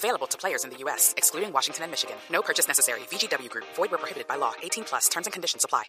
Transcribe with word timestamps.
Available 0.00 0.26
to 0.28 0.38
players 0.38 0.64
in 0.64 0.70
the 0.70 0.78
U.S., 0.84 1.12
excluding 1.18 1.52
Washington 1.52 1.82
and 1.84 1.92
Michigan. 1.92 2.16
No 2.32 2.40
purchase 2.40 2.66
necessary. 2.66 3.00
VGW 3.12 3.50
Group. 3.50 3.66
Void 3.76 3.90
where 3.90 3.98
prohibited 3.98 4.26
by 4.26 4.36
law. 4.36 4.52
18 4.62 4.84
plus. 4.84 5.08
Terms 5.10 5.26
and 5.26 5.32
conditions 5.34 5.62
apply. 5.62 5.84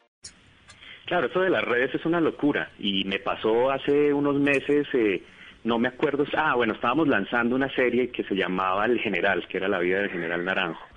Claro, 1.08 1.28
eso 1.28 1.40
de 1.40 1.50
las 1.50 1.64
redes 1.64 1.96
es 1.96 2.06
una 2.06 2.20
locura. 2.20 2.72
Y 2.78 3.06
me 3.06 3.20
pasó 3.20 3.72
hace 3.72 4.12
unos 4.14 4.36
meses... 4.36 4.86
Eh, 4.94 5.24
no 5.64 5.78
me 5.78 5.88
acuerdo, 5.90 6.26
ah, 6.36 6.56
bueno, 6.56 6.74
estábamos 6.74 7.08
lanzando 7.08 7.56
una 7.56 7.70
serie 7.76 8.10
que 8.10 8.24
se 8.24 8.36
llamaba 8.36 8.86
El 8.86 9.00
General, 9.00 9.48
que 9.48 9.58
era 9.58 9.68
la 9.68 9.80
vida 9.80 10.00
del 10.00 10.10
General 10.10 10.44
Naranjo, 10.44 10.88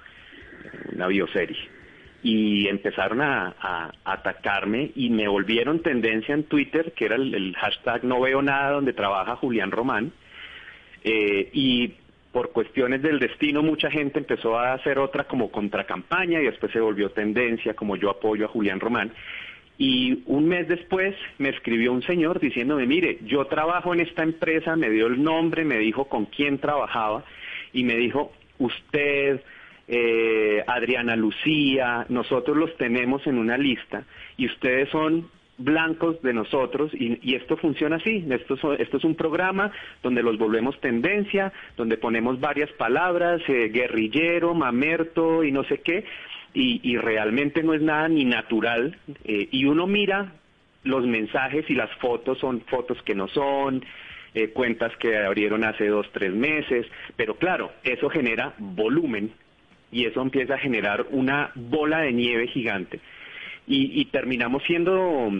una 0.92 1.06
bioserie. 1.06 1.68
Y 2.22 2.66
empezaron 2.68 3.20
a, 3.20 3.92
atacarme 4.04 4.90
y 4.96 5.10
me 5.10 5.28
volvieron 5.28 5.82
tendencia 5.82 6.34
en 6.34 6.44
Twitter, 6.44 6.94
que 6.94 7.04
era 7.04 7.16
el, 7.16 7.54
hashtag 7.60 8.04
no 8.04 8.20
veo 8.20 8.40
nada, 8.40 8.70
donde 8.70 8.94
trabaja 8.94 9.36
Julián 9.36 9.70
Román. 9.70 10.12
Eh, 11.02 11.50
y 11.52 11.94
por 12.34 12.50
cuestiones 12.50 13.00
del 13.00 13.20
destino 13.20 13.62
mucha 13.62 13.88
gente 13.92 14.18
empezó 14.18 14.58
a 14.58 14.74
hacer 14.74 14.98
otra 14.98 15.22
como 15.22 15.52
contracampaña 15.52 16.40
y 16.40 16.46
después 16.46 16.72
se 16.72 16.80
volvió 16.80 17.10
tendencia 17.10 17.74
como 17.74 17.94
yo 17.94 18.10
apoyo 18.10 18.46
a 18.46 18.48
Julián 18.48 18.80
Román. 18.80 19.12
Y 19.78 20.24
un 20.26 20.48
mes 20.48 20.66
después 20.66 21.14
me 21.38 21.50
escribió 21.50 21.92
un 21.92 22.02
señor 22.02 22.40
diciéndome, 22.40 22.86
mire, 22.86 23.18
yo 23.22 23.46
trabajo 23.46 23.94
en 23.94 24.00
esta 24.00 24.24
empresa, 24.24 24.74
me 24.74 24.90
dio 24.90 25.06
el 25.06 25.22
nombre, 25.22 25.64
me 25.64 25.78
dijo 25.78 26.06
con 26.06 26.24
quién 26.26 26.58
trabajaba 26.58 27.24
y 27.72 27.84
me 27.84 27.94
dijo, 27.94 28.32
usted, 28.58 29.40
eh, 29.86 30.64
Adriana 30.66 31.14
Lucía, 31.14 32.04
nosotros 32.08 32.56
los 32.56 32.76
tenemos 32.76 33.24
en 33.28 33.38
una 33.38 33.56
lista 33.56 34.02
y 34.36 34.46
ustedes 34.46 34.88
son 34.90 35.30
blancos 35.58 36.20
de 36.22 36.32
nosotros 36.32 36.92
y, 36.94 37.34
esto 37.34 37.56
funciona 37.56 37.96
así, 37.96 38.24
esto, 38.30 38.74
esto, 38.74 38.96
es 38.96 39.04
un 39.04 39.14
programa 39.14 39.70
donde 40.02 40.22
los 40.22 40.38
volvemos 40.38 40.80
tendencia, 40.80 41.52
donde 41.76 41.96
ponemos 41.96 42.40
varias 42.40 42.70
palabras, 42.72 43.40
eh, 43.48 43.70
guerrillero, 43.72 44.54
mamerto 44.54 45.44
y 45.44 45.52
no 45.52 45.64
sé 45.64 45.78
qué, 45.78 46.04
y, 46.54 46.96
realmente 46.96 47.62
no 47.62 47.74
es 47.74 47.82
nada 47.82 48.08
ni 48.08 48.24
natural. 48.24 48.96
Eh, 49.24 49.48
y 49.50 49.64
uno 49.64 49.88
mira 49.88 50.32
los 50.84 51.04
mensajes 51.06 51.68
y 51.68 51.74
las 51.74 51.90
fotos 51.96 52.38
son 52.38 52.60
fotos 52.62 53.02
que 53.02 53.14
no 53.14 53.26
son, 53.28 53.84
eh, 54.34 54.50
cuentas 54.50 54.92
que 54.98 55.16
abrieron 55.16 55.64
hace 55.64 55.88
dos, 55.88 56.06
tres 56.12 56.32
meses, 56.32 56.86
pero 57.16 57.36
claro, 57.36 57.72
eso 57.82 58.08
genera 58.08 58.54
volumen 58.58 59.32
y 59.90 60.06
eso 60.06 60.22
empieza 60.22 60.54
a 60.54 60.58
generar 60.58 61.06
una 61.10 61.50
bola 61.54 62.00
de 62.00 62.12
nieve 62.12 62.48
gigante. 62.48 63.00
Y, 63.66 64.04
terminamos 64.06 64.62
siendo 64.64 65.30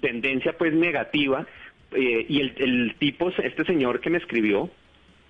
tendencia 0.00 0.56
pues 0.56 0.72
negativa 0.72 1.46
eh, 1.92 2.24
y 2.26 2.40
el, 2.40 2.54
el 2.56 2.94
tipo, 2.98 3.28
este 3.28 3.64
señor 3.64 4.00
que 4.00 4.08
me 4.08 4.16
escribió, 4.16 4.70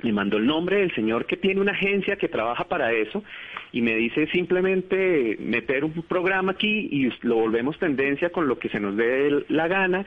me 0.03 0.13
mandó 0.13 0.37
el 0.37 0.47
nombre 0.47 0.79
del 0.79 0.95
señor 0.95 1.27
que 1.27 1.37
tiene 1.37 1.61
una 1.61 1.73
agencia 1.73 2.17
que 2.17 2.29
trabaja 2.29 2.65
para 2.65 2.93
eso 2.93 3.25
y 3.73 3.83
me 3.83 3.95
dice 3.97 4.27
simplemente 4.29 5.37
meter 5.41 5.85
un 5.85 6.03
programa 6.03 6.53
aquí 6.53 6.89
y 6.91 7.11
lo 7.27 7.37
volvemos 7.37 7.79
tendencia 7.79 8.31
con 8.31 8.47
lo 8.47 8.59
que 8.59 8.69
se 8.69 8.79
nos 8.79 8.97
dé 8.97 9.45
la 9.49 9.69
gana 9.69 10.05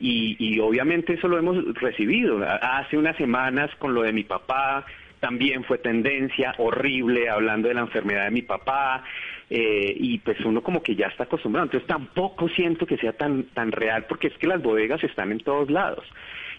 y, 0.00 0.36
y 0.38 0.58
obviamente 0.60 1.14
eso 1.14 1.28
lo 1.28 1.38
hemos 1.38 1.74
recibido. 1.74 2.40
Hace 2.44 2.98
unas 2.98 3.16
semanas 3.16 3.70
con 3.78 3.94
lo 3.94 4.02
de 4.02 4.12
mi 4.12 4.24
papá 4.24 4.84
también 5.26 5.64
fue 5.64 5.78
tendencia 5.78 6.54
horrible 6.58 7.28
hablando 7.28 7.66
de 7.66 7.74
la 7.74 7.80
enfermedad 7.80 8.26
de 8.26 8.30
mi 8.30 8.42
papá 8.42 9.02
eh, 9.50 9.92
y 9.98 10.18
pues 10.18 10.38
uno 10.44 10.62
como 10.62 10.84
que 10.84 10.94
ya 10.94 11.08
está 11.08 11.24
acostumbrado. 11.24 11.64
Entonces 11.64 11.88
tampoco 11.88 12.48
siento 12.48 12.86
que 12.86 12.96
sea 12.96 13.12
tan, 13.12 13.42
tan 13.46 13.72
real 13.72 14.06
porque 14.08 14.28
es 14.28 14.34
que 14.34 14.46
las 14.46 14.62
bodegas 14.62 15.02
están 15.02 15.32
en 15.32 15.40
todos 15.40 15.68
lados 15.68 16.04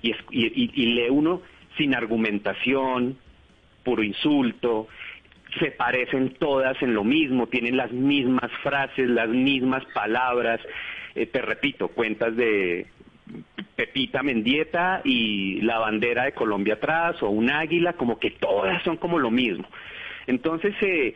y, 0.01 0.11
es, 0.11 0.17
y, 0.31 0.69
y 0.73 0.85
lee 0.95 1.09
uno 1.09 1.43
sin 1.77 1.95
argumentación, 1.95 3.17
puro 3.85 4.03
insulto, 4.03 4.89
se 5.59 5.71
parecen 5.71 6.33
todas 6.37 6.75
en 6.81 6.93
lo 6.93 7.05
mismo, 7.05 7.47
tienen 7.47 7.77
las 7.77 7.93
mismas 7.93 8.51
frases, 8.63 9.09
las 9.09 9.29
mismas 9.29 9.85
palabras. 9.93 10.59
Eh, 11.15 11.25
te 11.25 11.41
repito, 11.41 11.87
cuentas 11.87 12.35
de 12.35 12.87
Pepita 13.77 14.23
Mendieta 14.23 15.01
y 15.05 15.61
la 15.61 15.79
bandera 15.79 16.25
de 16.25 16.33
Colombia 16.33 16.73
atrás 16.73 17.23
o 17.23 17.29
un 17.29 17.49
águila, 17.49 17.93
como 17.93 18.19
que 18.19 18.31
todas 18.31 18.83
son 18.83 18.97
como 18.97 19.19
lo 19.19 19.31
mismo. 19.31 19.65
Entonces, 20.25 20.75
eh, 20.81 21.15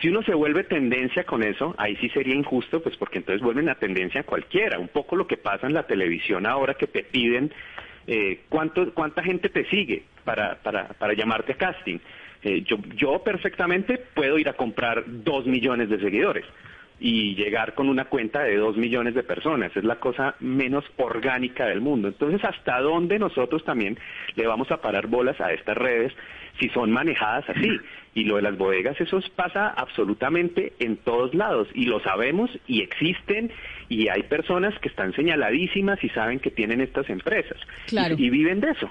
si 0.00 0.08
uno 0.08 0.22
se 0.22 0.34
vuelve 0.34 0.62
tendencia 0.64 1.24
con 1.24 1.42
eso, 1.42 1.74
ahí 1.78 1.96
sí 1.96 2.08
sería 2.10 2.34
injusto, 2.34 2.82
pues 2.82 2.96
porque 2.96 3.18
entonces 3.18 3.42
vuelven 3.42 3.68
a 3.70 3.74
tendencia 3.76 4.22
cualquiera. 4.22 4.78
Un 4.78 4.88
poco 4.88 5.16
lo 5.16 5.26
que 5.26 5.38
pasa 5.38 5.66
en 5.66 5.72
la 5.72 5.86
televisión 5.86 6.46
ahora 6.46 6.74
que 6.74 6.86
te 6.86 7.02
piden 7.02 7.50
eh, 8.06 8.40
¿cuánto, 8.48 8.92
¿cuánta 8.94 9.22
gente 9.22 9.48
te 9.48 9.64
sigue 9.66 10.04
para, 10.24 10.56
para, 10.56 10.88
para 10.88 11.14
llamarte 11.14 11.52
a 11.52 11.56
casting? 11.56 11.98
Eh, 12.42 12.62
yo, 12.62 12.76
yo 12.96 13.22
perfectamente 13.22 13.98
puedo 14.14 14.38
ir 14.38 14.48
a 14.48 14.54
comprar 14.54 15.04
dos 15.06 15.46
millones 15.46 15.88
de 15.88 16.00
seguidores 16.00 16.44
y 17.04 17.34
llegar 17.34 17.74
con 17.74 17.88
una 17.88 18.04
cuenta 18.04 18.44
de 18.44 18.56
dos 18.56 18.76
millones 18.76 19.14
de 19.16 19.24
personas. 19.24 19.76
Es 19.76 19.82
la 19.82 19.96
cosa 19.96 20.36
menos 20.38 20.84
orgánica 20.98 21.66
del 21.66 21.80
mundo. 21.80 22.06
Entonces, 22.06 22.40
¿hasta 22.44 22.80
dónde 22.80 23.18
nosotros 23.18 23.64
también 23.64 23.98
le 24.36 24.46
vamos 24.46 24.70
a 24.70 24.80
parar 24.80 25.08
bolas 25.08 25.40
a 25.40 25.52
estas 25.52 25.76
redes 25.76 26.12
si 26.60 26.68
son 26.68 26.92
manejadas 26.92 27.44
así? 27.50 27.68
Y 28.14 28.24
lo 28.24 28.36
de 28.36 28.42
las 28.42 28.58
bodegas, 28.58 29.00
eso 29.00 29.18
pasa 29.34 29.68
absolutamente 29.68 30.74
en 30.80 30.98
todos 30.98 31.34
lados 31.34 31.66
y 31.74 31.86
lo 31.86 31.98
sabemos 32.00 32.50
y 32.66 32.82
existen 32.82 33.50
y 33.88 34.08
hay 34.08 34.24
personas 34.24 34.78
que 34.80 34.90
están 34.90 35.14
señaladísimas 35.14 36.04
y 36.04 36.10
saben 36.10 36.38
que 36.38 36.50
tienen 36.50 36.82
estas 36.82 37.08
empresas 37.08 37.56
claro. 37.86 38.14
y, 38.18 38.26
y 38.26 38.28
viven 38.28 38.60
de 38.60 38.72
eso. 38.72 38.90